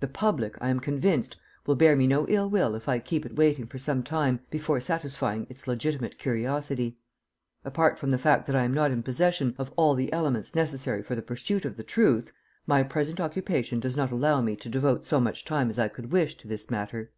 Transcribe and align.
"The 0.00 0.08
public, 0.08 0.56
I 0.62 0.70
am 0.70 0.80
convinced, 0.80 1.36
will 1.66 1.74
bear 1.74 1.94
me 1.94 2.06
no 2.06 2.26
ill 2.26 2.48
will 2.48 2.74
if 2.74 2.88
I 2.88 2.98
keep 2.98 3.26
it 3.26 3.36
waiting 3.36 3.66
for 3.66 3.76
some 3.76 4.02
time 4.02 4.40
before 4.48 4.80
satisfying 4.80 5.46
its 5.50 5.68
legitimate 5.68 6.16
curiosity. 6.18 6.96
Apart 7.62 7.98
from 7.98 8.08
the 8.08 8.16
fact 8.16 8.46
that 8.46 8.56
I 8.56 8.64
am 8.64 8.72
not 8.72 8.90
in 8.90 9.02
possession 9.02 9.54
of 9.58 9.70
all 9.76 9.94
the 9.94 10.10
elements 10.10 10.54
necessary 10.54 11.02
for 11.02 11.14
the 11.14 11.20
pursuit 11.20 11.66
of 11.66 11.76
the 11.76 11.84
truth, 11.84 12.32
my 12.66 12.82
present 12.82 13.20
occupation 13.20 13.78
does 13.78 13.94
not 13.94 14.10
allow 14.10 14.40
me 14.40 14.56
to 14.56 14.70
devote 14.70 15.04
so 15.04 15.20
much 15.20 15.44
time 15.44 15.68
as 15.68 15.78
I 15.78 15.88
could 15.88 16.12
wish 16.12 16.34
to 16.38 16.48
this 16.48 16.70
matter. 16.70 17.12